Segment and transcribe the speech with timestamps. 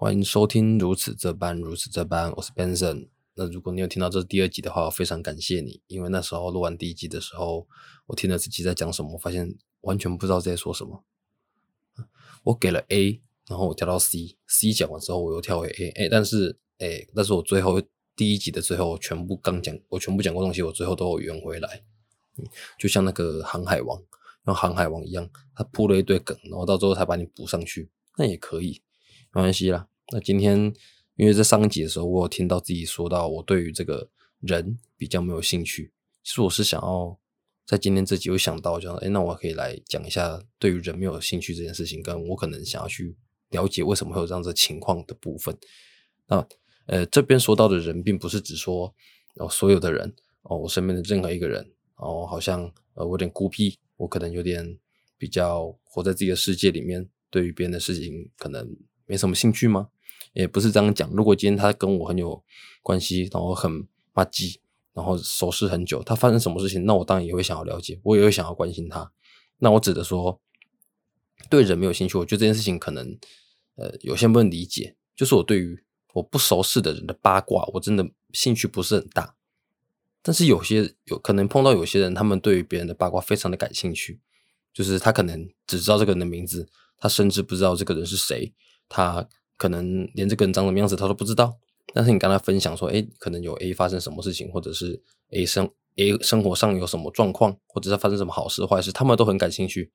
[0.00, 3.10] 欢迎收听如此这般，如此这般，我是 Benson。
[3.34, 7.68] 那如果你有听到这第二集的话，我非常感谢你，因为那时候录完第一集的时候，
[8.06, 11.04] 我听了自己在讲什么，我发现完全不知道在说什么。
[12.44, 17.78] 我给了 A，然后我跳到 C，C 讲完之后我又跳回 A，哎，但是哎，但是我最后
[18.16, 21.84] 第一集的最后全部刚讲，我全部讲过东西，我最后都有圆回来。
[22.78, 24.02] 就像那个航海王，
[24.46, 28.80] 像航海王一样，他铺了一堆梗，然后到最后才把你补上去，那也可以，
[29.34, 29.88] 没关系啦。
[30.12, 30.72] 那今天，
[31.14, 35.92] 因为在上一集的时候，我有听到自己说到我对于这个人比较没有兴趣。
[36.24, 37.16] 其实我是想要
[37.64, 43.16] 在今天这集有想到，就哎，那我可以来讲一下对于人没有兴趣这件事情，跟我可能想要去
[43.50, 45.56] 了解为什么会有这样子情况的部分。
[46.26, 46.44] 那
[46.86, 48.92] 呃，这边说到的人，并不是指说
[49.36, 54.76] 哦所有的人哦，我身边的任何一个人哦，好像呃我有点孤僻，我可能有点
[55.16, 59.88] 比较活在自己的世界里面，对于别人的事情可能没什么兴趣吗？
[60.32, 61.10] 也不是这样讲。
[61.10, 62.42] 如果今天他跟我很有
[62.82, 64.60] 关系，然后很骂鸡，
[64.92, 69.10] 然后熟识很久，他发生什么事情，那我当然也会想要了解，我也会想要关心他。
[69.58, 70.40] 那我指的说，
[71.48, 73.18] 对人没有兴趣，我觉得这件事情可能，
[73.76, 74.96] 呃，有些不能理解。
[75.16, 75.82] 就是我对于
[76.14, 79.34] 我不熟识的人的八卦，我真的兴趣不是很大。
[80.22, 84.20] 但是有些有可能碰到有些人，他们对于别人的八卦非常的感兴趣。
[84.72, 88.54] 就是他可能只知道这个人的名字，他甚至不知道这个人是谁，
[88.88, 89.28] 他。
[89.60, 91.54] 可能连这个人长什么样子他都不知道，
[91.92, 95.02] 但是你跟他分享说，哎，可能有 A 发生什么事情，或者是
[95.32, 99.92] A 生 A 生活上有什么状况，或者是发生什么好事坏事，他们都很感兴趣。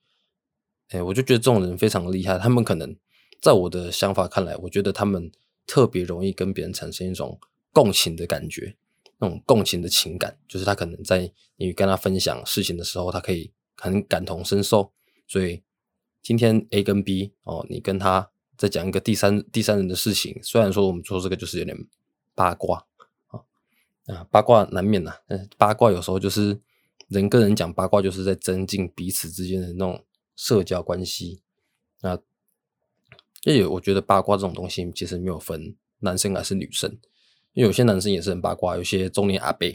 [0.89, 2.37] 哎，我就觉得这种人非常厉害。
[2.37, 2.95] 他们可能
[3.41, 5.31] 在我的想法看来，我觉得他们
[5.65, 7.39] 特别容易跟别人产生一种
[7.73, 8.77] 共情的感觉，
[9.17, 14.91] 那种共情的情感，就是他可能在你跟他分享事情的时候，他可以很感同身受。
[15.27, 15.63] 所以
[16.21, 18.29] 今天 A 跟 B 哦，你跟他。
[18.57, 21.75] 再讲一个第三第三人的事情，虽然说我们说这个就是有点
[22.33, 22.85] 八卦
[23.27, 23.41] 啊
[24.07, 26.59] 啊八卦难免呐，嗯八卦有时候就是
[27.07, 30.03] 人跟人讲八卦，就是在增进彼此之间的那种
[30.35, 31.41] 社交关系。
[32.01, 32.17] 那
[33.43, 36.89] 因为我觉得八卦这种东西其实没有分男生还是女生，
[37.53, 39.67] 因为有些男生也是很八卦，有些中年阿伯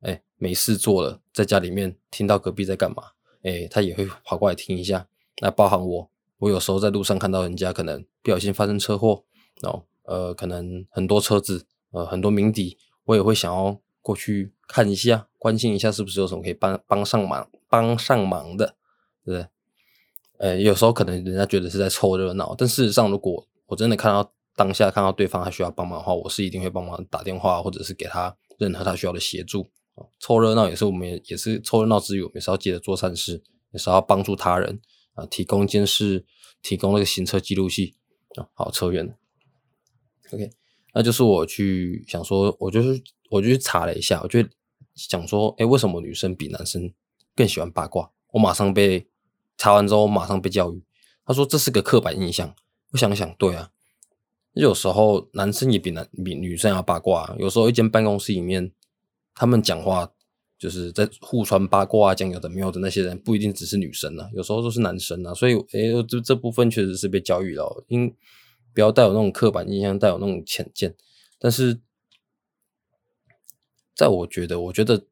[0.00, 3.02] 哎没事做了，在家里面听到隔壁在干嘛，
[3.42, 5.08] 哎他也会跑过来听一下，
[5.40, 6.10] 那包含我。
[6.38, 9.24] 我有时候在路上看到人家可能不小心发生车祸，
[9.60, 18.76] 然后，呃，可能很多车子，呃，很多鸣笛，我也会想要过去看一下，关心一下是不是有什么可以帮帮上忙、帮上忙的，
[19.24, 19.48] 对不对？
[20.38, 29.66] 呃，有时候可能人家觉得是在凑热闹，但事实上，如果我真的看到当下看到对方还需要帮忙的话，我是一定会帮忙打电话，或者是给他任何他需要的协助。
[30.20, 34.80] 凑热闹也是我们也是凑热闹之余，我们也是要记得做善事，也是要帮助他人。
[35.18, 36.24] 啊，提供监视，
[36.62, 37.96] 提供那个行车记录器
[38.36, 39.16] 啊，好，车源。
[40.32, 40.50] OK，
[40.94, 44.44] 那就是我去想说，我就是我就去查了一下，我就
[44.94, 46.92] 想说，哎，为什么女生比男生
[47.34, 48.12] 更喜欢八卦？
[48.32, 49.08] 我马上被
[49.56, 50.82] 查完之后，我马上被教育，
[51.24, 52.54] 他说这是个刻板印象。
[52.92, 53.72] 我想想，对啊，
[54.52, 58.72] 有时候男生也比男比女生要八卦，有时候一间办公室里面，
[59.34, 60.12] 他们讲话。
[60.58, 65.32] 就是在互传八卦啊，讲有的没有的那些人，不一定只是女生啊，有时候都是男生啊。
[65.32, 68.12] 所以，诶，这这部分确实是被教育了，应
[68.74, 70.94] 不要带有那种刻板印象，带有那种浅见。
[71.38, 71.78] 但是，
[73.94, 75.06] 在我觉得，我觉得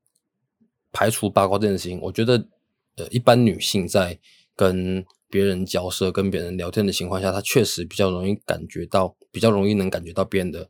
[0.92, 2.48] 排除八卦这件事情，我觉得，
[2.96, 4.18] 呃，一般女性在
[4.56, 10.68] 跟别人交涉、跟别人聊天的情况下，她确实比较容易感觉到，比较容易能感觉到别人的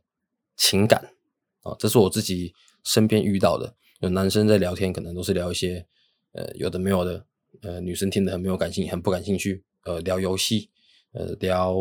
[0.55, 1.13] 情感
[1.61, 3.75] 啊，这是我自己身边遇到的。
[3.99, 5.85] 有男生在聊天，可能都是聊一些，
[6.33, 7.25] 呃，有的没有的，
[7.61, 10.69] 呃，女生听得很没有感兴很不感兴趣，呃，聊游戏，
[11.13, 11.75] 呃，聊，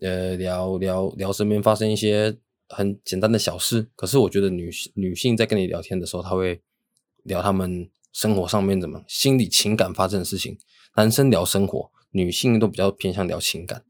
[0.00, 2.34] 呃，聊聊聊身边发生一些
[2.68, 3.88] 很简单的小事。
[3.94, 6.62] 可是我觉得女女性在跟你聊天的时候，她会
[7.24, 10.58] 聊他们生活上面怎么心理情感发生的事情。
[10.96, 13.84] 男生聊生活，女性都比较偏向聊情感。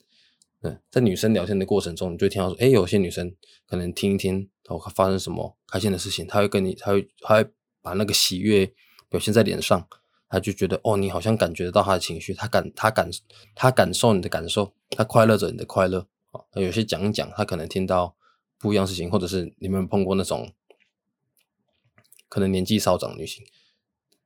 [0.62, 3.34] 嗯，在女生聊天的过程中，你就听到说，哎，有些女生
[3.66, 4.48] 可能听一听，
[4.78, 8.72] 后发生什么开心的事情，他会跟你，他会，他会把那个喜悦
[9.08, 9.86] 表现在脸上，
[10.28, 13.10] 他就觉得，哦，你好像感觉得到他的情绪，他感，他感，
[13.54, 16.40] 他感受你的感受，他快乐着你的快乐啊。
[16.54, 18.14] 有些讲一讲，他可能听到
[18.58, 20.52] 不一样事情，或者是你们碰过那种
[22.28, 23.44] 可能年纪稍长的女性，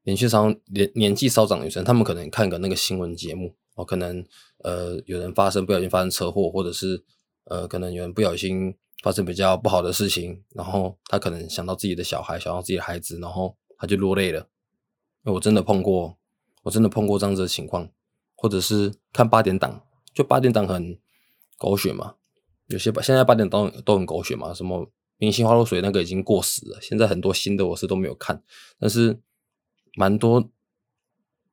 [0.05, 3.55] 年纪稍年年纪稍长女生，她们可能看个那个新闻节目。
[3.75, 4.25] 哦，可能
[4.65, 7.05] 呃有人发生不小心发生车祸，或者是
[7.45, 8.75] 呃可能有人不小心
[9.07, 14.49] 发生比较不好的事情，然后他可能想到自己的小孩，想到自己的孩子，然后他就落泪了。
[15.23, 16.19] 我真的碰过，
[16.65, 17.89] 我真的碰过这样子的情况，
[18.35, 19.81] 或者是看八点档，
[20.13, 20.99] 就八点档很
[21.57, 22.17] 狗血嘛，
[22.67, 28.43] 有些，现在八点档都很狗血嘛，什么明星花露水那个已经过时了，现在很多新的我是都没有看，
[28.81, 29.21] 但是
[29.95, 30.51] 蛮多，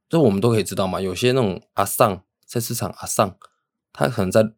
[0.09, 3.37] 这我们都可以知道嘛，有些那种阿尚菜市场阿尚，
[3.91, 4.51] 他可能在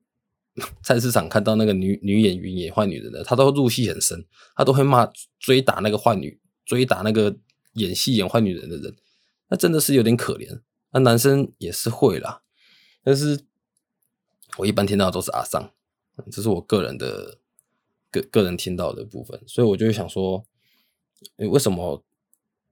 [0.84, 4.25] 菜市场看到那个女女演员演坏女人的，他都入戏很深，
[4.56, 7.36] 他都会骂追打那个坏女，追打那个
[7.74, 8.96] 演戏演坏女人的人，
[9.50, 10.62] 那真的是有点可怜。
[10.92, 12.42] 那男生也是会啦，
[13.04, 13.42] 但是
[14.57, 15.72] 我一般听到都是阿桑。
[16.31, 17.40] 这是我个人的
[18.10, 20.46] 个个人听到的部分，所以我就会想说，
[21.36, 22.01] 为什么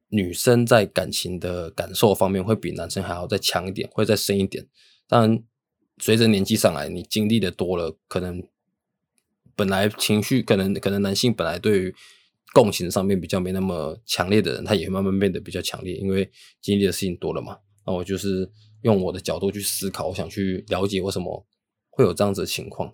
[0.08, 4.66] 女生在感情的感受方面会比男生还要再强一点，会再深一点？
[5.10, 5.44] 当然，
[5.98, 8.44] 随着年纪上来，你经历的多了，可能
[9.56, 11.96] 本来情绪可能可能男性本来对于
[12.54, 16.30] 共情上面比较没那么强烈的人，他也慢慢变得比较强烈，因为
[16.62, 17.58] 经历的事情多了嘛。
[17.86, 18.50] 那我就是
[18.82, 21.46] 用我的角度去思考，我想去了解为什么
[21.90, 22.94] 会有这样子的情况。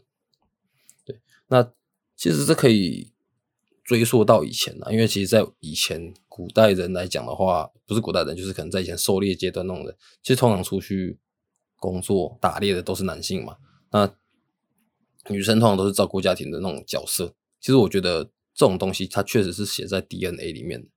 [1.05, 1.71] 对那
[2.15, 3.11] 其实这可以
[3.83, 11.17] 追溯到以前了，因为其实，在以前古代人来讲的话，不是古代人，就是可能在以前狩猎阶段那种人，其实通常出去
[11.79, 13.57] 工作打猎的都是男性嘛，
[13.91, 14.13] 那
[15.29, 17.33] 女生通常都是照顾家庭的那种角色。
[17.59, 18.23] 其实我觉得
[18.53, 20.87] 这种东西，它确实是写在 DNA 里面的，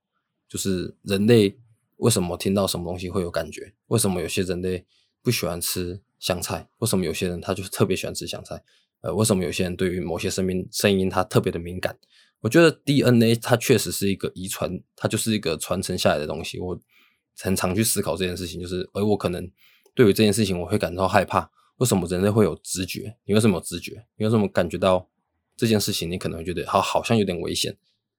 [0.49, 1.57] 就是人类
[1.97, 4.85] 为什么听到什么东西会有感觉，为什么有些人类
[5.23, 8.63] 不喜欢吃香菜，为什么有些人他就特别喜欢吃香菜。
[9.01, 11.99] 呃，为什么有些人对于某些声音声音他特别的敏感？
[12.41, 16.59] 我觉得 DNA 它确实是一个遗传，它就是一个传承下来的东西。
[16.59, 16.77] 我
[17.39, 19.49] 很常去思考这件事情，就是而我可能
[19.95, 21.51] 对于这件事情我会感到害怕。
[21.79, 23.17] 为什么人类会有直觉？
[23.25, 24.07] 你为什么有直觉？
[24.17, 25.09] 你为什么感觉到
[25.57, 26.09] 这件事情？
[26.09, 27.77] 你可能会觉得好，好像有点危险。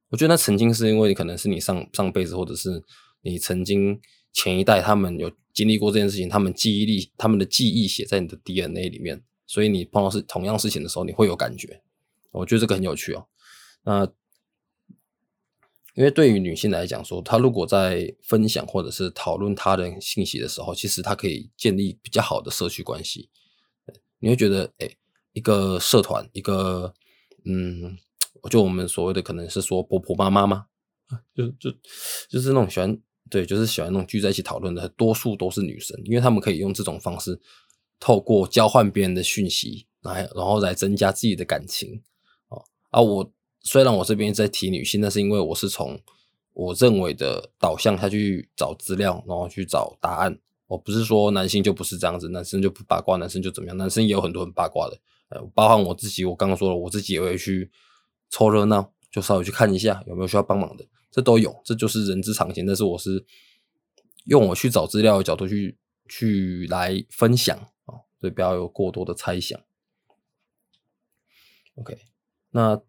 [0.09, 2.83] 我觉得那曾经是因为可能是你上上辈子，或者是
[3.21, 3.99] 你曾经
[4.33, 9.23] 前一代他们有经历过这件事情，他们记忆力、他们的记忆写在你的 DNA 里面。
[9.45, 11.81] 所以你碰到是同样事情的时候，你会有感觉。
[12.31, 13.27] 我觉得这个很有趣哦。
[13.83, 14.07] 那
[15.93, 23.29] 因为对于女性来讲，说她如果在分享或者是讨论他人信息的时候，其实她可以建立比较好的社区关系。
[24.19, 24.89] 你会觉得，哎，
[25.33, 26.93] 一个社团，一个
[27.45, 27.97] 嗯，
[28.49, 30.65] 就我们所谓的可能是说婆婆妈妈吗？
[31.35, 31.69] 就就
[32.29, 32.97] 就是那种喜欢
[33.29, 37.39] 对，就是喜欢那种聚在一起讨论的，多数都是女生，因为他们可以用这种方式。
[37.99, 42.03] 透过交换别人的讯息来，然后来增加自己的感情
[42.49, 42.59] 啊！
[42.89, 43.31] 啊，我
[43.63, 45.99] 虽然我这边在提女性，但是因为我是从
[46.53, 50.37] 我认为的导向下去找资料，然后去找答案。
[50.67, 53.77] 我不是说男性就不是这样子，男生就不八卦，男生就怎么样？
[53.77, 54.99] 男生也有很多很八卦的，
[55.29, 56.25] 呃，包含我自己。
[56.25, 57.71] 我刚刚说了，我自己也会去
[58.29, 62.65] 凑热闹，就稍微去看一下有没有需要帮忙的，这都有，这就是人之常情。
[62.65, 63.23] 但是我是
[64.25, 65.77] 用我去找资料的角度去
[66.09, 67.55] 去来分享
[67.85, 68.01] 啊。
[68.19, 69.59] 所以不要有过多的猜想。
[71.75, 71.97] OK，
[72.51, 72.81] 那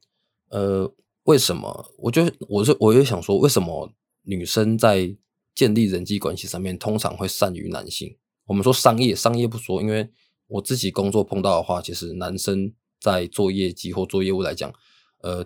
[0.55, 1.93] 呃，为什么？
[1.99, 3.91] 我就我就我就想说，为什么
[4.23, 5.17] 女生在
[5.53, 8.17] 建立人际关系上面通常会善于男性？
[8.47, 10.09] 我们说商业，商业不说，因为
[10.47, 14.73] 我自己工作碰到的话，其实男生在做业绩或做业务来讲，
[15.23, 15.45] 呃，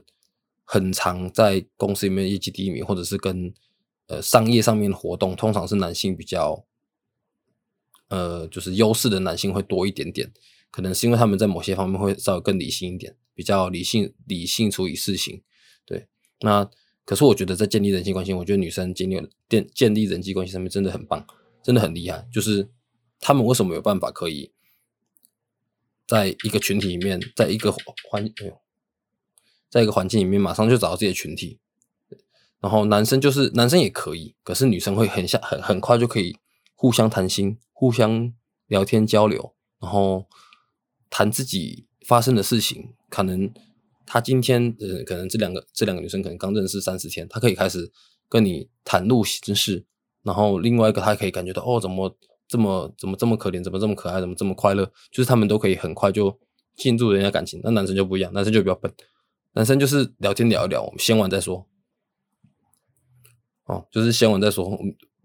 [0.64, 3.55] 很常在公司里面业绩第一名，或者是跟
[4.08, 6.66] 呃商业上面的活动，通常是男性比较。
[8.10, 10.32] 呃，就是优势的男性会多一点点，
[10.70, 15.44] 可能是因为他们在某些方面会稍微更理性一点，比较理性理性处理事情。
[15.86, 16.08] 对，
[16.41, 16.69] 那
[17.05, 21.24] 可是我觉得在建立人际关系，我觉得女生建立建建立人际关系上面真的很棒，
[21.62, 22.27] 真的很厉害。
[22.32, 22.69] 就是
[23.20, 24.51] 他们为什么有办法可以
[26.05, 27.70] 在一个群体里面，在一个
[28.10, 28.60] 环哎呦，
[29.70, 31.60] 在一个环境里面马上就找到自己的群体，
[32.58, 36.36] 然后男生就是男生也可以，可是女生会很像很很快就可以
[36.74, 37.60] 互相谈心。
[37.72, 38.34] 互相
[38.67, 40.27] 聊天交流，然后
[41.08, 42.94] 谈自己发生的事情。
[43.10, 43.53] 可能
[44.06, 47.93] 他今天呃，可能这两个这两个女生可能刚认识三四天，她可以开始
[48.29, 49.84] 跟你袒露心事。
[50.22, 52.17] 然后另外一个，她可以感觉到哦，怎么
[52.48, 54.91] 这么怎么这么可怜，怎么这么可爱，怎么这么快乐？
[55.12, 56.38] 就是他们都可以很快就
[56.77, 57.60] 进入人家感情。
[57.62, 58.91] 那男生就不一样，男生就比较笨，
[59.53, 61.67] 男生就是聊天聊一聊，我们先玩再说。
[63.67, 64.79] 哦，就是先玩再说，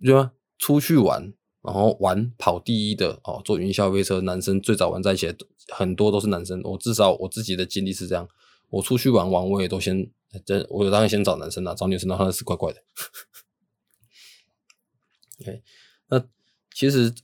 [0.04, 0.34] 对吧？
[0.58, 1.34] 出去玩。
[1.64, 5.34] 然后玩跑第一的哦，坐云霄飞车，男生最早玩在一起，
[5.70, 6.62] 很多都是男生。
[6.62, 8.28] 我至少我自己的经历是这样，
[8.70, 10.12] 我出去玩玩，我也都先，
[10.46, 12.84] 这我当然先找男生啦，找女生的话是怪怪的。
[15.40, 15.64] OK，
[16.08, 16.22] 那
[16.74, 17.16] 其实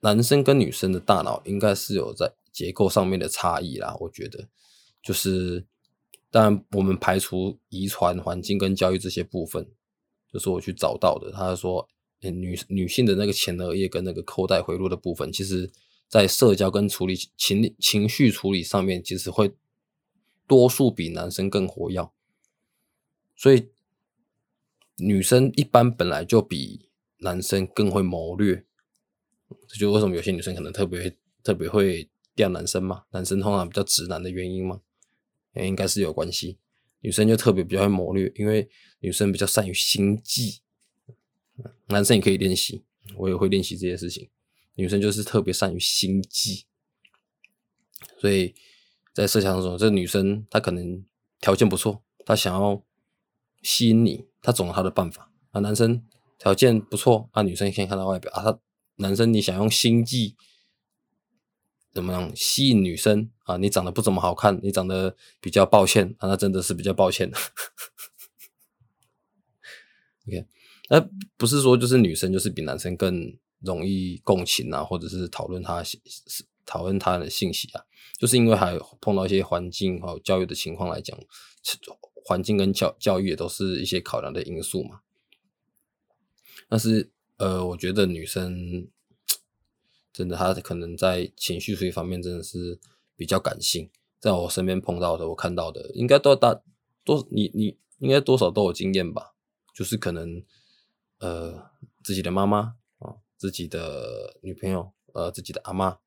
[0.00, 4.46] 男生跟女生的大脑应该是有在结构上面的差异啦，我觉得
[5.02, 5.64] 就是，
[6.30, 9.66] 当然我们排除遗传、环境跟教育这些部分，
[10.30, 11.32] 就是我去找到的。
[11.32, 11.88] 他说。
[12.20, 15.70] 女女性的那个前额叶跟那个扣带回路的部分，其实
[16.08, 19.52] 在社交跟处理情情绪处理上面，其实会
[20.46, 22.10] 多数比男生更活跃，
[23.36, 23.68] 所以
[24.96, 28.64] 女生一般本来就比男生更会谋略，
[29.68, 34.80] 这就为什么有些女生可能特别特别会钓男生嘛，男生通常比较直男的原因嘛，
[35.54, 36.58] 应该是有关系。
[37.00, 38.68] 女生就特别比较会谋略，因为
[39.00, 40.60] 女生比较善于心计，
[41.86, 42.84] 男生也可以练习，
[43.16, 44.30] 我也会练习这些事情。
[44.74, 46.66] 女生就是特别善于心计，
[48.20, 48.54] 所以。
[49.16, 51.02] 在设想中，这女生她可能
[51.40, 52.84] 条件不错，她想要
[53.62, 55.60] 吸引你，她总有她的办法啊。
[55.60, 56.06] 男生
[56.38, 58.60] 条件不错啊，女生先看到外表啊，他
[58.96, 60.36] 男生你想用心计
[61.94, 63.56] 怎么样吸引女生啊？
[63.56, 67.38] 你长得不怎么好看，你长得比较抱歉啊，那真的是比较抱歉的。
[70.28, 70.46] OK，
[70.88, 71.00] 那
[71.36, 75.82] 不是说就是女生就是比男生更容易共情啊，或者是讨论他
[76.64, 77.82] 讨论他的信息啊。
[78.18, 81.18] 就是因为还碰到一些环境和教育的情况来讲，
[82.24, 85.00] 环境跟教教育也都是一些考量的因素嘛。
[86.68, 88.88] 但是呃，我觉得女生
[90.12, 92.80] 真的她可能在情绪这一方面真的是
[93.16, 96.60] 比较感性，在我身边碰到的，我看到的应该都大
[97.04, 99.34] 多你你应该多少都有经验吧。
[99.74, 100.42] 就是可能
[101.18, 101.70] 呃
[102.02, 105.98] 自己的妈妈啊，自己的女朋友，呃自己的阿妈。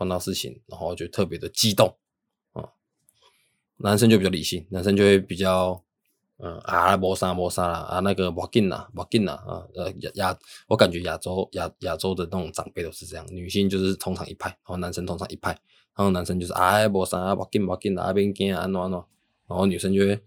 [0.00, 1.98] 碰到事情，然后就特别的激动
[2.52, 2.70] 啊。
[3.78, 5.82] 男生就比较理性，男生就会比较，
[6.36, 9.66] 嗯啊，磨砂磨砂啦啊，那个不紧啦，不紧啦啊。
[9.74, 15.50] 呃亚亚，我感觉亚洲亚亚洲的那种长辈都是这样，女性就是通常一派，然后男生通常一派，
[15.96, 19.04] 然后男生就是啊磨砂啊不紧不紧啦，啊边紧啊安怎安怎，
[19.48, 20.22] 然后女生就会，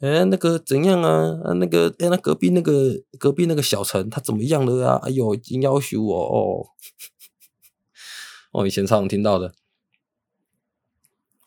[0.00, 5.00] 哎那个怎样啊啊那个哎那隔壁那个隔壁那个小陈他怎么样了啊？
[5.02, 6.66] 哎呦，已经要求我哦。
[8.52, 9.54] 我 以前常常听到的，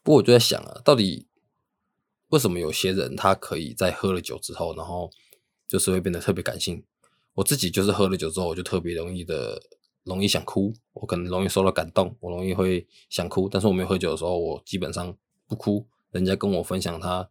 [0.04, 1.28] 不过我就在想啊，到底
[2.30, 5.10] 为什么有些人他可以在喝了酒之后，然后
[5.68, 6.84] 就是会变得特别感性？
[7.34, 9.60] 我自己就是喝了酒之后，我就特别容易的
[10.04, 13.50] 容易想哭，我可能容易受到感动，我容易会想哭。
[13.50, 15.18] 但是我没有喝酒的时候，我基本上
[15.48, 15.88] 不哭。
[16.12, 17.28] 人家跟我分享他，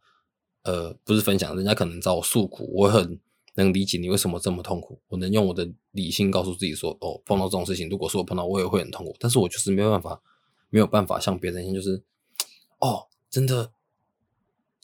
[0.62, 3.21] 呃，不是分享，人家可能找我诉苦，我很。
[3.54, 10.23] 能理解你为什么这么痛苦，我能用我的理性告诉自己说，哦，碰到这种事情，如果说我碰到，我也会很痛苦，但是我就是没有办法，
[10.71, 12.02] 没有办法像别人一样，就是，
[12.78, 13.73] 哦，真的，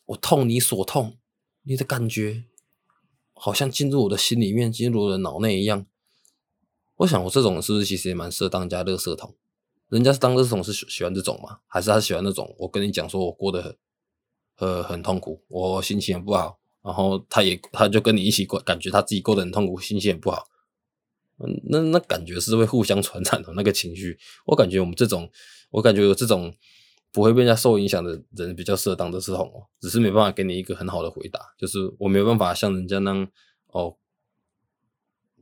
[0.05, 1.17] 我痛你所痛，
[1.63, 2.45] 你的感觉
[3.33, 5.87] 好像进入我的心里面，进入我的脑内一样。
[6.97, 9.35] 我想，我这种是不是其实也蛮适合当家乐色桶？
[9.89, 11.61] 人家是当乐色桶是喜喜欢这种吗？
[11.67, 12.55] 还是他喜欢那种？
[12.59, 13.75] 我跟你讲，说我过得很，
[14.59, 16.59] 呃，很痛苦，我心情很不好。
[16.83, 20.45] 然后他也他就跟你一起过，感觉他自己过得很痛苦，心情也不好。
[21.39, 24.19] 嗯，那那感觉是会互相传染的那个情绪。
[24.47, 25.31] 我感觉我们这种，
[25.71, 26.53] 我感觉有这种
[27.13, 29.67] 不会被人家受影响的人，比较适合当的是红哦。
[29.81, 33.29] 只是没办法给你一个很好的回答，就是我没有办法像人家那样
[33.69, 33.97] 哦，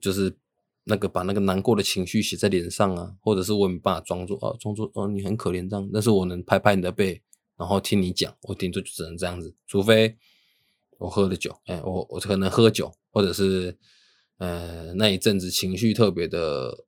[0.00, 0.37] 就是
[0.85, 5.88] 那个把那个难过的情绪写在脸上啊，或者是我没办法装作啊，装作哦你很可怜这样。
[5.92, 7.23] 但是我能拍拍你的背，
[7.56, 10.16] 然后听你讲，我顶多就只能这样子，除非。
[10.98, 13.76] 我喝了酒，哎，我我可能喝酒，或者是，
[14.38, 16.86] 呃，那一阵子情绪特别的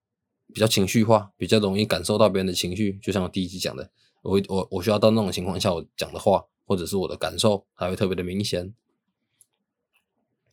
[0.51, 2.99] 比较情绪化，比较容易感受到别人的情绪。
[3.03, 3.91] 就像我第一集讲的，
[4.23, 8.75] 我我我需要到那种情况下，我讲的话或者是我的感受，还会特别的明显。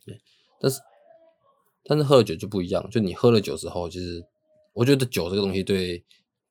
[0.04, 0.20] 对，
[0.60, 0.78] 但是
[1.82, 4.22] 但是喝了酒就不一样，就你喝了酒之后，就是
[4.74, 6.04] 我觉得酒这个东西对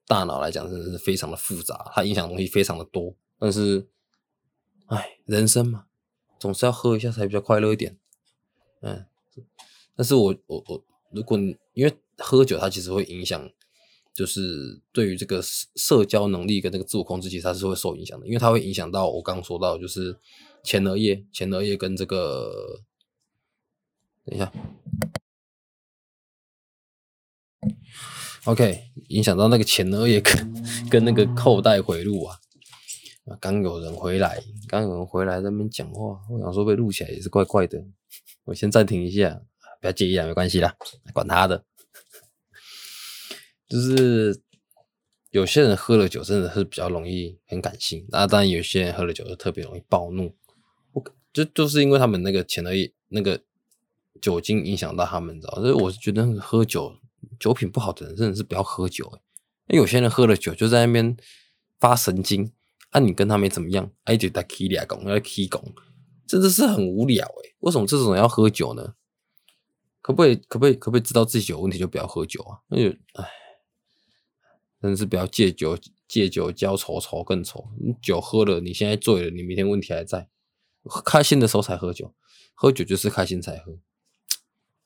[0.07, 3.15] 大脑来讲真的是非常的复杂，它影响东西非常的多。
[3.39, 3.88] 但是，
[4.88, 5.86] 哎，人生嘛。
[6.38, 7.98] 总是要喝一下才比较快乐一点，
[8.82, 9.06] 嗯，
[9.96, 11.39] 但是我我我，如果
[11.74, 13.50] 因为喝酒它其实会影响，
[14.13, 20.20] 就是对于这个社社交能力跟这个自我控制，其实它是会受影响的，因为它会影响到我刚刚说到，就是
[20.62, 22.84] 前额叶，前额叶跟这个，
[24.25, 24.51] 等一下
[28.44, 32.39] ，OK，影响到那个前额叶跟跟那个扣带回路啊。
[33.41, 37.84] 刚有人回来，刚有人回来在那边讲话，我想说被录起来也是怪怪的。
[38.46, 39.41] 我先暂停一下，
[39.82, 40.75] 不要介意啊，没关系啦，
[41.12, 41.65] 管他的。
[43.67, 44.39] 就是
[45.32, 50.36] 有些人喝了酒真的是比较容易很感性，那当然有些人喝了酒就特别容易暴怒。
[50.94, 51.03] 我
[51.34, 52.70] 就就是因为他们那个前额
[53.08, 53.41] 那个
[54.22, 55.55] 酒精影响到他们，知道？
[55.55, 56.96] 所以我是觉得喝酒
[57.39, 59.12] 酒品不好的人真的是不要喝酒。
[59.65, 61.17] 哎，有些人喝了酒就在那边
[61.79, 62.51] 发神经。
[62.95, 65.75] 那你跟他没怎么样，哎，就在 K 俩拱，要 K 拱，
[66.25, 67.53] 真的是很无聊哎。
[67.59, 68.95] 为什么这种人要喝酒呢？
[70.01, 72.61] 可不可以，可不可以，可不可以知道自己有问题就不要喝酒啊？
[72.69, 73.29] 那就，哎，
[74.81, 77.67] 真的是不要借酒借酒浇愁，愁更愁。
[77.77, 80.29] 你酒喝了，你现在醉了，你明天问题还在。
[81.03, 82.13] 开心的时候才喝酒，
[82.53, 83.77] 喝酒就是开心才喝，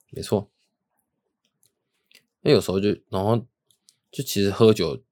[0.10, 0.50] 没错。
[2.42, 3.46] 那有时候就，然后
[4.12, 5.04] 就其实喝酒，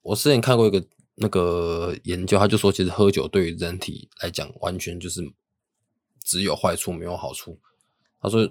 [0.00, 0.86] 我之前看过一个
[1.16, 5.20] 那个研究，他就说，其实喝酒对于人体来讲，完全就是
[6.22, 7.58] 只有坏处没有好处。
[8.20, 8.48] 他说，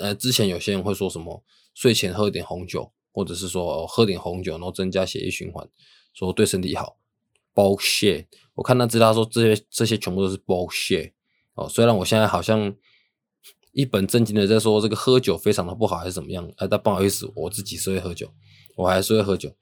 [0.00, 1.42] 呃，之前有些人会说什么
[1.74, 5.68] 睡前喝点红酒，或者是说喝点红酒，然后增加血液循环，
[6.12, 6.98] 说对身体好。
[7.54, 8.26] bullshit！
[8.54, 11.12] 我看他资料说这些这些全部都是 bullshit。
[11.54, 12.76] 哦，虽然我现在好像
[13.72, 16.46] 一本正经的在说这个喝酒非常的不好，还是怎么样？
[16.58, 18.30] 哎，但不好意思，我自己是会喝酒，
[18.76, 19.56] 我还是会喝酒。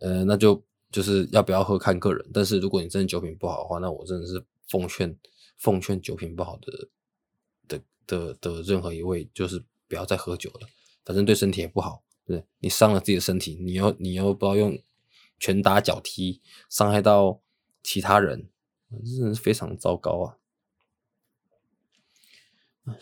[0.00, 2.24] 呃，那就就是要不要喝看个人。
[2.32, 5.18] 但是如果你真的酒品不好的话，那我真的是奉劝
[5.56, 6.88] 奉劝酒品不好的
[7.66, 10.68] 的的的任何一位，就是不要再喝酒了。
[11.04, 14.78] 反正对身体也不好，对你伤了自己的身体，你又你又不知道用
[15.40, 17.42] 拳打脚踢伤害到
[17.82, 18.48] 其他人，
[19.04, 20.38] 真的是非常糟糕啊！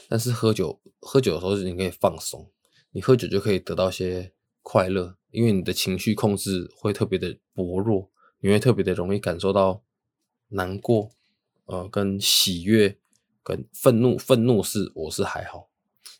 [0.08, 2.50] 但是喝酒，喝酒的时候你可以放松，
[2.92, 4.32] 你喝酒就可以得到一些
[4.62, 9.82] 快乐，因为你的情绪控制会特别的薄弱，你会特别的容易感受到
[10.48, 11.10] 难过，
[11.66, 12.96] 呃，跟喜悦，
[13.42, 14.16] 跟愤怒。
[14.16, 15.68] 愤怒是我是还好，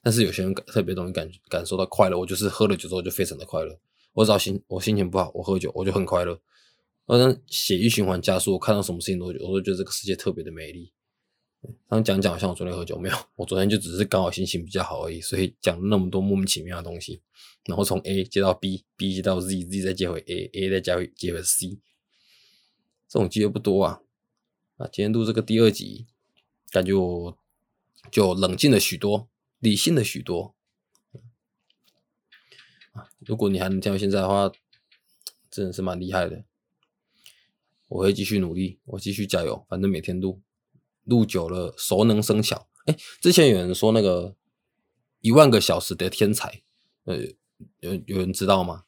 [0.02, 2.18] 但是有些人特别容易感感受到快乐。
[2.18, 3.78] 我就是喝了酒之后就非常的快乐，
[4.12, 6.38] 我只要心我心情不好，我喝酒我就很快乐，
[7.06, 10.92] 好像血液循环加速，我看到什么事情都我都觉得这个世界特别的美丽。
[11.88, 13.16] 刚讲讲，像我昨天喝酒没有？
[13.36, 17.22] 我昨天就只是刚好心情比较好而已，所以讲那么多莫名其妙的东西，
[17.66, 21.78] 然后从 A 接到 B，B 接到 Z，Z 再接回 A，A 再加回接回 C，
[23.08, 24.00] 这种机会不多啊。
[24.78, 26.06] 啊，今天录这个第二集，
[26.70, 27.38] 感觉我
[28.10, 29.28] 就冷静了许多，
[29.60, 30.54] 理性了许多。
[32.92, 34.50] 啊，如果你还能听到现在的话，
[35.50, 36.44] 真的是蛮厉害的。
[37.86, 40.40] 我会继续努力，我继续加油，反正每天录。
[41.04, 42.66] 录久了，熟能生巧。
[42.86, 44.34] 哎，之前有人说那个
[45.20, 46.62] 一万个小时的天才，
[47.04, 47.16] 呃，
[47.80, 48.84] 有有人知道吗？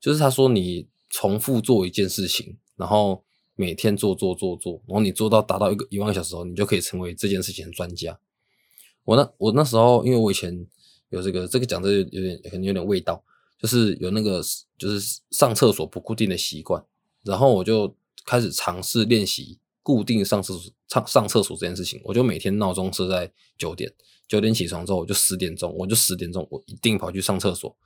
[0.00, 3.24] 就是他说你重复做一件事情，然后
[3.56, 8.18] 每天做做做做，然后你做到达到一个一万个小时后，你就可以成为这件事情的专家。
[9.04, 10.66] 我那我那时候，因为我以前
[11.08, 13.24] 有这个这个讲的有点可能有点味道，
[13.58, 14.42] 就是有那个
[14.78, 16.84] 就是上厕所不固定的习惯，
[17.24, 19.58] 然后我就开始尝试练习。
[19.84, 23.92] 固定上厕所、上上厕所这件事情，我就每天闹钟设在九点，
[24.26, 27.76] 九点起床之后，我就十点钟，我就十点钟，我一定跑去上厕所。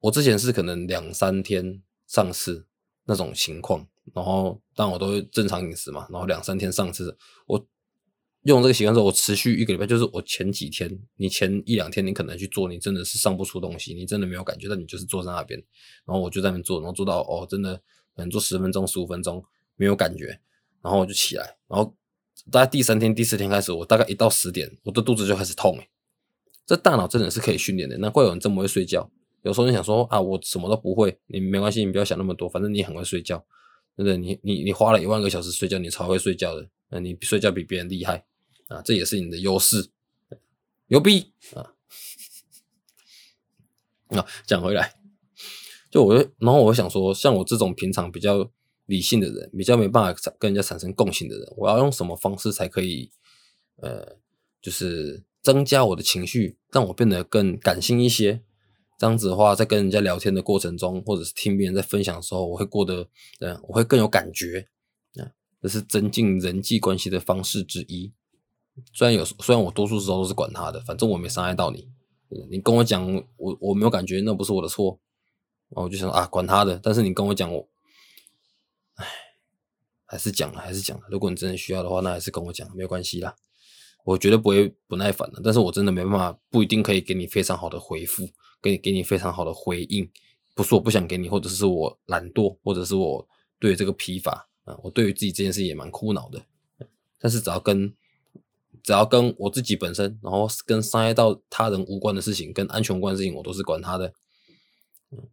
[0.00, 2.66] 我之前是可能两三天上次
[3.04, 7.16] 那种情况，然后但我都会正常饮食嘛，然后两三天上次，
[7.46, 7.64] 我
[8.42, 15.62] 用这个习惯之后，我持续一个礼拜，就是我前几天，你前一两天你可能去做，你真的是上不出东西，你真的没有感觉，但你就是坐在那边，
[16.04, 19.44] 然后我就在那边做，然后做到哦，真的可能做十分钟、十五分钟。
[19.76, 20.40] 没有感觉，
[20.82, 21.96] 然后我就起来，然后
[22.50, 25.78] 大概第三天、第四天开始，我大概一到十点，我的肚子就开始痛。
[25.78, 25.88] 哎，
[26.66, 29.10] 这大脑真的是可以训练的，难怪有人这么会睡觉。
[29.42, 33.38] 有时候你想说啊，我什么都不会，你没关系，你不要想那么多，反正你很会睡觉，
[33.96, 34.16] 对不对？
[34.16, 38.24] 你你你花了一万个小时睡觉，你超会睡觉的，那你睡觉比别人厉害
[38.68, 39.90] 啊，这也是你的优势，
[40.86, 41.72] 牛逼啊！
[44.08, 44.94] 那 讲回来，
[45.90, 48.50] 就我，然后我想说，像我这种平常比较。
[48.86, 53.10] 理性的人比较没办法跟人家产生共性的人，我要用什么方式才可以，
[53.76, 54.16] 呃，
[54.60, 58.42] 就是增加我的情绪，让我变得更感性一些。
[58.98, 63.08] 这样子的话，在跟人家聊天的过程中，或者是听别人在分享的时候，我会过得，
[63.40, 64.68] 嗯，我会更有感觉。
[65.16, 68.12] 啊，这是增进人际关系的方式之一。
[68.92, 71.88] 虽然有，虽然我多数时候都是管他的，反正我没伤害到你。
[72.50, 75.00] 你跟我讲，我我没有感觉，那不是我的错。
[75.70, 76.78] 然后我就想啊，管他的。
[76.82, 77.68] 但是你跟我讲我。
[80.06, 81.04] 还是讲了，还是讲了。
[81.10, 83.34] 如果你真的需要的话，那还是跟我讲，没有关系啦。
[84.04, 85.40] 我绝对不会不耐烦的。
[85.42, 88.28] 但是我真的没办法，不一定可以给你非常好的回复，
[88.60, 90.10] 给你给你非常好的回应。
[90.54, 93.26] 不是我不想给你，或者是我懒惰，或者是我
[93.58, 94.78] 对这个疲乏啊。
[94.82, 96.44] 我对于自己这件事也蛮苦恼的。
[97.18, 97.94] 但是只要跟
[98.82, 104.12] 只要跟我自己本身，然后跟伤害到他人无关的事情，跟安全无关的事情，我都是管他的。
[105.10, 105.26] 嗯，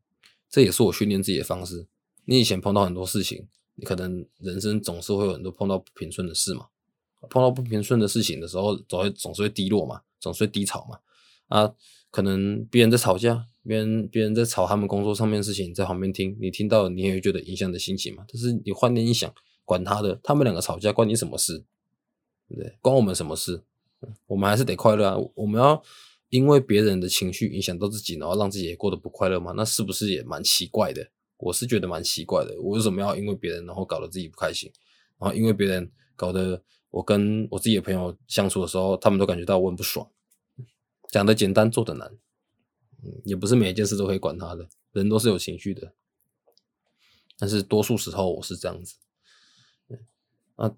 [0.50, 1.88] 这也是我训练自己的方式。
[2.24, 3.50] 你以前碰到很多事情，
[3.82, 6.68] 你可能人生总是会有很多碰到不平顺的事嘛。
[7.32, 11.00] 碰到不平顺的事情的时候，总会总是会低落嘛，总是会低潮嘛。
[11.48, 11.74] 啊，
[12.12, 18.24] 可能别人在吵架，别人别人在吵他们工作上面的事情，在旁边听，你听到你也会觉得影响的心情嘛。
[18.28, 19.34] 但是你换念一想，
[19.66, 21.58] 管他的，他们两个吵架关你什么事？
[22.48, 22.78] 对不对？
[22.82, 23.64] 关我们什么事？
[24.28, 25.18] 我们还是得快乐啊。
[25.34, 25.82] 我们要
[26.30, 29.54] 因为别人的情绪影响到自己，然后让自己也过得不快乐吗？
[29.56, 31.10] 那是不是也蛮奇怪的？
[31.42, 32.56] 我是觉得蛮奇怪的。
[32.62, 34.72] 我为什么要因为别人然后搞得自己不开心，
[35.20, 40.10] 然后因为别人搞得我跟我自己的朋友相处的时候，他们都感觉到我很不爽。
[41.10, 42.10] 讲的简单，做的难，
[43.04, 45.94] 嗯，也不是每一件事都可以管他的，人都是有情绪的。
[47.38, 48.96] 但是多数时候我是这样子，
[50.56, 50.74] 啊，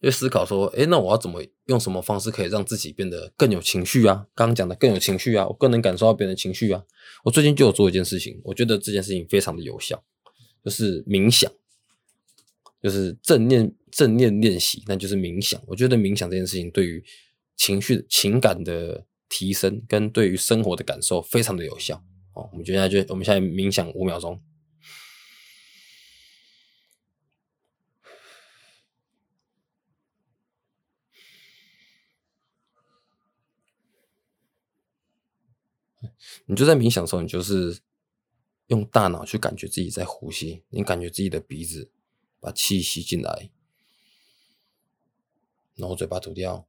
[0.00, 4.26] 就思考说，诶，那我要怎么用什么方式可以让自己变得更有情绪啊？
[4.34, 6.82] 刚刚讲的更有情绪啊，我更能感受到别人的情绪啊。
[7.22, 10.02] 我最近就有做一件事情，我觉得这件事情非常的有效，
[10.64, 11.52] 就是冥想，
[12.82, 15.60] 就是正念正念练习，那就是冥想。
[15.66, 17.04] 我觉得冥想这件事情对于
[17.56, 22.02] 情绪情感的提升跟对于生活的感受非常的有效。
[22.32, 24.40] 哦，我们接下来就我们现在冥想五秒钟。
[36.50, 37.80] 你就在冥想的时候，你就是
[38.66, 41.92] 用大脑去感觉自己在呼吸，你感觉自己的鼻子
[42.40, 43.52] 把气吸进来，
[45.76, 46.66] 然后嘴巴吐掉。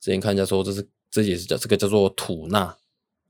[0.00, 2.78] 之前看人家说，这是这也是叫这个叫做吐纳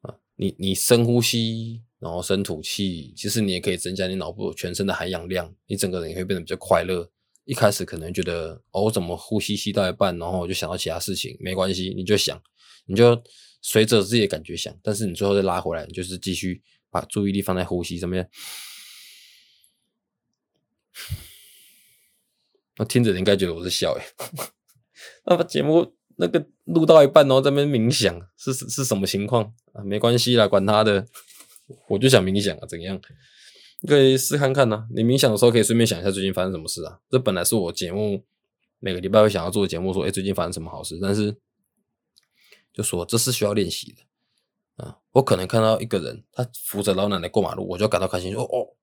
[0.02, 7.10] 啊，你你深呼吸，然后深吐气，其实你也可以增加你脑部全身的含氧量，你整个人也会变得比较快乐。
[7.44, 12.40] 一开始可能觉得哦，我怎么呼吸吸到一半，然后我就想到其他事情，没关系，你就想，
[12.86, 13.22] 你就
[13.60, 18.28] 随着自己的感觉想，但是你最后再拉回来，你就是继续把注意力放在呼吸上面。
[22.76, 24.04] 那听着应该觉得我是笑诶，
[25.26, 29.82] 那把节目那个录到一半，然后在那边冥想，是是什么情况啊？
[29.82, 31.06] 没关系啦，管他的，
[31.88, 33.00] 我就想冥想啊，怎样？
[33.86, 34.86] 可以试看看呢。
[34.94, 37.00] 你冥想的时候可以顺便想一下最近发生什么事啊。
[37.08, 38.24] 这本来是我节目
[38.78, 41.36] 每个礼拜会想要做的节目，说哎最近发生什么好事，但是
[42.72, 44.98] 就说这是需要练习的啊。
[45.12, 48.76] 我可能看到一个人他扶着老奶奶过马路，我就感到开心，说哦，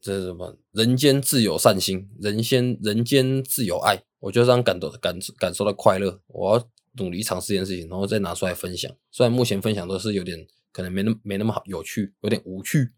[0.00, 0.56] 这是什么？
[0.72, 6.20] 人间自有善心，人间人间自有爱，我就这样感到感感受到快乐。
[6.28, 8.90] 我要努力尝试这件事情，然后再拿出来分享。
[9.10, 12.92] 虽然目前分享都是有点可能没那没那么好有趣，有点无趣。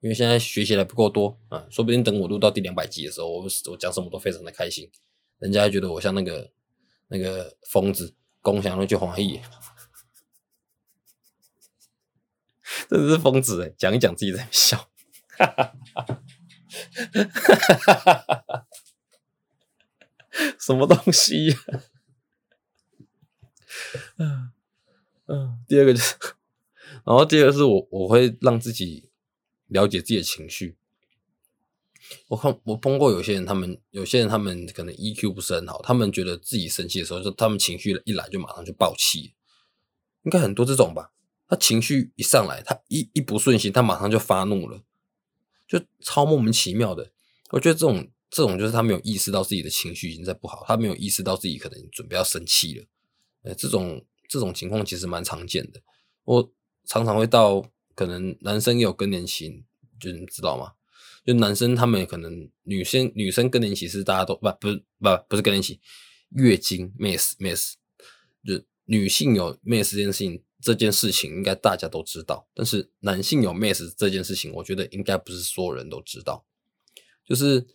[0.00, 4.90] 因为现在学习的不够多啊，说不定等我录到第两百集的时候，我我讲什么都非常的开心，
[5.38, 6.50] 人家觉得我像那个
[7.08, 9.40] 那个疯子，共享了就欢喜，
[12.88, 14.88] 真的是疯子哎，讲一讲自己在笑，
[15.36, 16.22] 哈哈哈
[17.84, 18.66] 哈哈哈，
[20.58, 21.56] 什么东西呀？
[24.16, 24.52] 嗯
[25.26, 26.14] 嗯，第二个就是，
[27.04, 29.09] 然后第二个是我我会让自己。
[29.70, 30.76] 了解自己的情绪，
[32.26, 39.32] 我看我碰过有些人，他们有些人他们可能 EQ 不是很好，他们觉得自己生气的时候，就他们情绪一来就马上就爆气，
[40.24, 41.12] 应该很多这种吧？
[41.46, 44.82] 他情绪一上来，他一一不顺心，他马上就发怒了，
[45.68, 47.12] 就超莫名其妙的。
[47.50, 52.84] 我觉得这种这种就是他没有意识到自己的情绪已经在不好，他没有意识到自己可能准备要生气了。
[53.42, 55.80] 呃，这种这种情况其实蛮常见的，
[56.24, 56.52] 我
[56.84, 57.70] 常常会到。
[58.00, 59.62] 可能男生也有更年期，
[60.00, 60.72] 就你知道吗？
[61.22, 65.78] 就男生他们可能女生女生更年期是大家都不不不不是更年期，
[66.30, 67.74] 月经 miss miss，
[68.42, 76.46] 就女性有 miss 这件事情这件事情应该大家都知道，但是男性有 miss 这件事情，我觉得应该不是所有人都知道。
[77.22, 77.66] 就是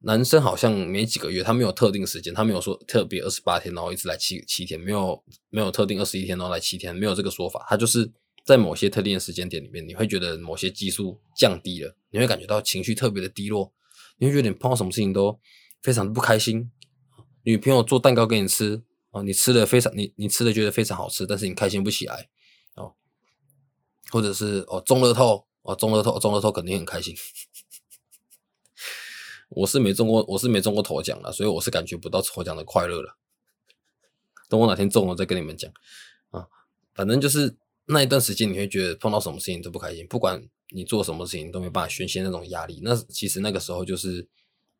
[0.00, 8.12] 男生好像没几个月，他没有特定时间，他没有说特别二十八天然后一直来七七天，没有没有特定二十一天然后来七天，没有这个说法，他就是。
[8.44, 13.72] 在某些特定的时间点里面，你会觉得某些激素降低了，你会感觉到情绪特别的低落，
[14.18, 15.40] 你会觉得你碰到什么事情都
[15.80, 16.70] 非常的不开心。
[17.44, 22.28] 女朋友做蛋糕给你吃啊，你吃的非常你你吃的觉得非常好吃，但是你开心不起来
[22.74, 22.94] 哦。
[24.10, 27.16] 或者是哦中乐透哦中乐透中乐透肯定很开心。
[29.48, 33.16] 我是没中过我是没中过头奖了，所以我是感觉不到头奖的快乐了。
[34.50, 35.72] 等我哪天中了再跟你们讲
[36.28, 36.46] 啊，
[36.92, 37.56] 反正就是。
[37.86, 42.80] 那一段时间，你会觉得碰到什么事情都不开心，不管你做什么事情都没办法宣泄那种压力。
[42.82, 44.26] 那其实那个时候就是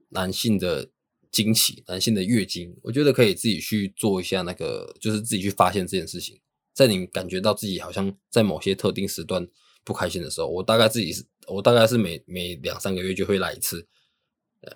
[0.09, 0.89] 男性的
[1.31, 2.75] 经期，男性的月经。
[2.83, 6.41] 我觉得可以自己去做一下那个，就是自己去发现这件事情。
[6.73, 9.47] 在你感觉到自己好像在某些特定时段
[9.85, 13.87] 不开心的时候，我大概自己是，我大概是每每两三个月就会来一次，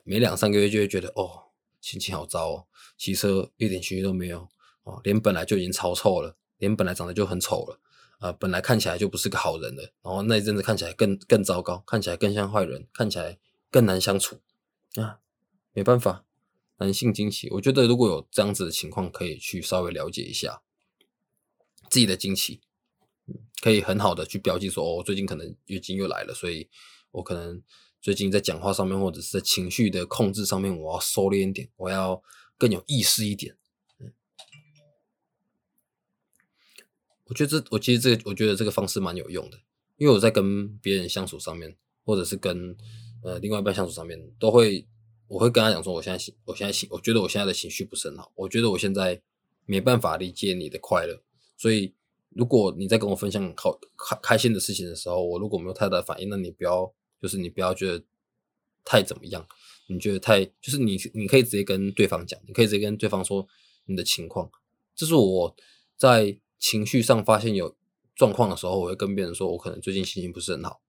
[0.05, 1.31] 每两三个月就会觉得哦，
[1.81, 2.67] 心情好糟哦，
[2.99, 4.47] 骑车一点情绪都没有
[4.85, 7.81] 哦，脸本来就已经超臭了，脸本来长得就很丑了。
[8.19, 13.39] 啊，本来看起来就不是个好人的，然后那一阵子看起来更更糟糕，看起来更像坏人，看起来
[13.71, 14.41] 更难相处
[14.97, 15.21] 啊！
[15.73, 16.25] 没办法，
[16.79, 20.63] 男性惊奇，我觉得如果有这样子的情况，可以去稍微了解一下
[21.89, 22.61] 自己的惊奇，
[23.61, 26.69] 可以很好的去标记说，哦，最近可能月经又来了，所以
[27.13, 27.63] 我可能
[28.01, 32.21] 最近在讲话上面或者是在情绪的控制上面，我要收敛一点，我要
[32.57, 33.57] 更有意识一点。
[37.29, 39.59] 我觉得这，我其实这个，我觉得这个方式蛮有用的，
[39.99, 42.75] 因为我在跟别人相处上面，或者是跟
[43.23, 44.87] 呃另外一半相处上面，都会
[45.27, 49.21] 我会跟他讲说，我现在情，我现在情，我觉得我现在的情绪不是很好，我觉得我现在
[49.67, 51.23] 没办法理解你的快乐，
[51.57, 51.95] 所以
[52.31, 58.03] 如果你在跟我分享好开开心的事情的时候，我如果没有太大的反应，那你不要，就是你不要觉得
[58.87, 59.47] 太怎么样，
[59.89, 63.47] 你觉得太，就是你你可以直接跟对方讲，你可以直接跟对方说
[63.85, 64.51] 你的情况，
[64.97, 65.55] 这是我
[65.95, 66.39] 在。
[66.59, 67.77] 情绪上发现有
[68.15, 70.81] 状况的时候，我会跟别人说，我可能最近心情不是很好，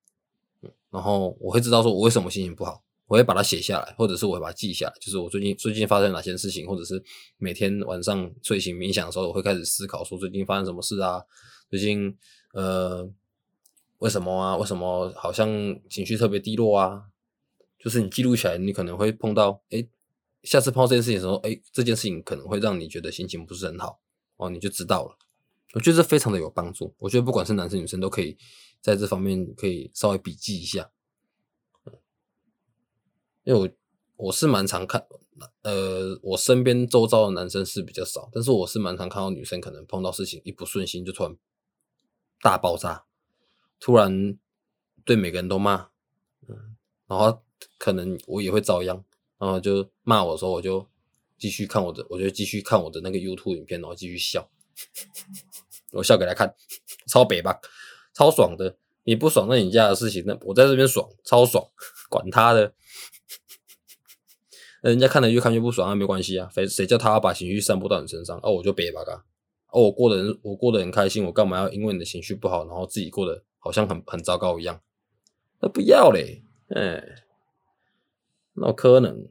[0.61, 7.03] 嗯，然后我会知道说我为什么心情不好，我会把它写下来，或者是我会把它记下来，就是我最近最近发生哪些事情，或者是
[7.37, 11.23] 每天晚上睡醒冥想的时候，我会开始思考说最近发生什么事啊，
[11.69, 12.17] 最近
[12.53, 13.07] 呃
[13.99, 15.47] 为什么啊，为什么好像
[15.89, 17.03] 情绪特别低落啊，
[17.77, 19.87] 就是你记录起来，你可能会碰到，哎，
[20.43, 23.99] 下次碰到这件事情的时候，哎，这件事情可能会让你觉得心情不是很好，
[24.37, 25.17] 哦，你就知道了。
[25.73, 26.95] 我觉得这非常的有帮助。
[26.97, 28.37] 我觉得不管是男生女生都可以
[28.81, 30.91] 在这方面可以稍微笔记一下。
[33.43, 35.07] 因为我我是蛮常看，
[35.61, 41.35] 呃，我身边周遭的男生是比较少，但是我是蛮常看到女生可能碰到事情一不顺心就突然
[42.41, 43.05] 大爆炸，
[43.79, 44.37] 突然
[45.05, 45.89] 对每个人都骂，
[46.47, 46.75] 嗯，
[47.07, 47.41] 然后
[47.77, 49.03] 可能我也会遭殃，
[49.39, 50.87] 然后就骂我的时候，我就
[51.37, 54.47] 继续看我的，我就继续看我的那个 YouTube 影片，然后继续笑。
[55.93, 56.53] 我笑给他看，
[57.07, 57.59] 超北吧，
[58.13, 58.77] 超爽的。
[59.05, 61.65] 你不爽那你家的事情，那我在这边爽，超爽，
[62.09, 62.73] 管他的。
[64.83, 69.25] 那人家看了越看越不爽，那没关系啊，谁谁叫他要把情绪散布到你身上，哦，我就北吧嘎。
[69.71, 74.79] 哦，我过得我过得很开心，我干嘛要因为你的情绪不好，然后自己过得好像很很糟糕一样？
[75.59, 77.23] 那不要嘞，哎，
[78.53, 79.27] 那可能，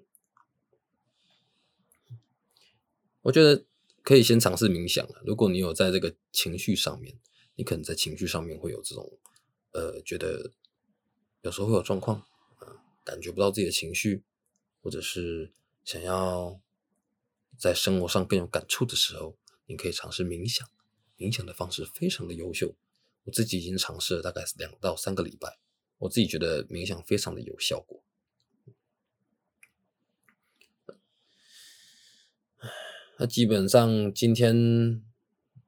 [3.22, 3.67] 我觉得。
[4.08, 7.14] 可以先尝试冥想如果你有在这个情绪上面，
[7.56, 9.18] 你可能在情绪上面会有这种，
[9.72, 10.50] 呃，觉得
[11.42, 12.18] 有时候会有状况，
[12.56, 12.72] 啊，
[13.04, 14.24] 感觉不到自己的情绪，
[14.80, 15.52] 或者是
[15.84, 16.58] 想要
[17.58, 20.66] 在生活上更有感触的时候，你可以尝试冥想。
[21.18, 22.74] 冥想的方式非常的优秀，
[23.24, 25.58] 我自己已经尝试了大概两到三个礼拜，
[25.98, 28.02] 我自己觉得冥想非常的有效果。
[33.20, 35.02] 那基本上今天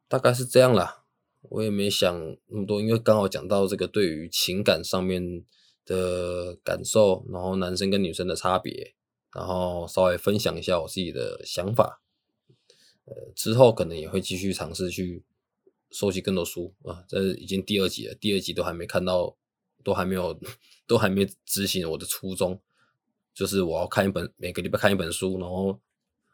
[0.06, 1.04] 大概是这样啦，
[1.42, 5.44] 我也没想那么多，因为刚好讲到这个对于情感上面
[5.84, 8.94] 的感受，然后男生跟女生的差别，
[9.34, 12.00] 然后稍微分享一下我自己的想法。
[13.06, 15.24] 呃，之后可能也会继续尝试去
[15.90, 19.36] 收集更多书啊，这已经第二集了，第二集都还没看到，
[19.82, 20.38] 都还没有，
[20.86, 22.60] 都还没执行我的初衷，
[23.34, 25.80] 就是我要看一本，每个礼拜看一本书，然后。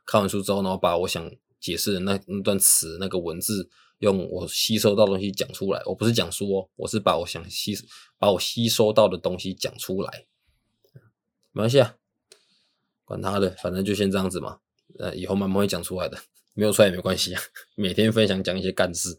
[0.07, 5.83] 看完书之后，然后把我想解释的那那段词、那个文字，用我吸收到东西讲出来。
[5.85, 7.77] 我不是讲书哦，我是把我想吸、
[8.17, 10.27] 把我吸收到的东西讲出来。
[11.51, 11.97] 没关系啊，
[13.05, 14.61] 管他的，反正就先这样子嘛。
[14.99, 16.19] 呃，以后慢慢会讲出来的，
[16.55, 17.43] 没有出来也没关系啊。
[17.75, 19.19] 每天分享讲一些干事。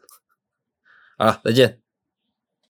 [1.17, 1.87] 好了，再见。